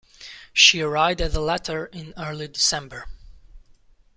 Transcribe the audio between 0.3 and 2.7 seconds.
She arrived at the latter in early